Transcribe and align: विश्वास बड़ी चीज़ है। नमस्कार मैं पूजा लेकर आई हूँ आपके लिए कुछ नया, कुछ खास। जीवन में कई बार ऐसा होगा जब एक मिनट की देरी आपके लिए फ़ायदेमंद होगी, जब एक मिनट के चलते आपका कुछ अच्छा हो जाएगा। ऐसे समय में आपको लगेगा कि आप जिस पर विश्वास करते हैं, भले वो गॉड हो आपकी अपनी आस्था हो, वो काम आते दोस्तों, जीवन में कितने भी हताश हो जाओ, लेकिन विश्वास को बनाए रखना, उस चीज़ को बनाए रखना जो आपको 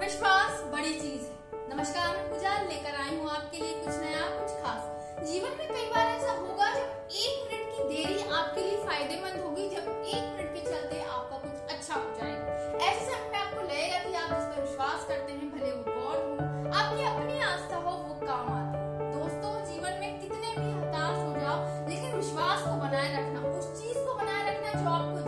विश्वास 0.00 0.60
बड़ी 0.72 0.92
चीज़ 1.00 1.24
है। 1.24 1.58
नमस्कार 1.70 2.06
मैं 2.12 2.28
पूजा 2.28 2.52
लेकर 2.68 2.94
आई 3.00 3.16
हूँ 3.16 3.28
आपके 3.30 3.58
लिए 3.58 3.72
कुछ 3.80 3.96
नया, 3.96 4.22
कुछ 4.36 4.52
खास। 4.62 5.26
जीवन 5.30 5.58
में 5.58 5.66
कई 5.68 5.90
बार 5.90 6.06
ऐसा 6.06 6.32
होगा 6.36 6.68
जब 6.74 7.10
एक 7.24 7.50
मिनट 7.50 7.66
की 7.74 7.84
देरी 7.88 8.22
आपके 8.38 8.60
लिए 8.60 8.78
फ़ायदेमंद 8.84 9.42
होगी, 9.42 9.68
जब 9.68 9.90
एक 10.06 10.24
मिनट 10.30 10.54
के 10.54 10.62
चलते 10.70 11.02
आपका 11.02 11.38
कुछ 11.38 11.74
अच्छा 11.74 11.94
हो 11.94 12.16
जाएगा। 12.16 12.86
ऐसे 12.86 13.04
समय 13.04 13.28
में 13.32 13.38
आपको 13.38 13.60
लगेगा 13.60 13.98
कि 13.98 14.14
आप 14.14 14.30
जिस 14.30 14.46
पर 14.46 14.60
विश्वास 14.62 15.04
करते 15.08 15.32
हैं, 15.32 15.50
भले 15.50 15.72
वो 15.72 15.82
गॉड 15.90 16.18
हो 16.24 16.72
आपकी 16.80 17.04
अपनी 17.12 17.38
आस्था 17.50 17.76
हो, 17.76 17.96
वो 17.98 18.14
काम 18.26 18.52
आते 18.54 18.78
दोस्तों, 19.12 19.54
जीवन 19.66 20.00
में 20.00 20.20
कितने 20.20 20.56
भी 20.56 20.70
हताश 20.80 21.16
हो 21.26 21.40
जाओ, 21.40 21.88
लेकिन 21.88 22.16
विश्वास 22.16 22.62
को 22.62 22.76
बनाए 22.86 23.12
रखना, 23.18 23.48
उस 23.58 23.72
चीज़ 23.82 23.98
को 23.98 24.14
बनाए 24.14 24.48
रखना 24.50 24.80
जो 24.80 24.88
आपको 24.90 25.19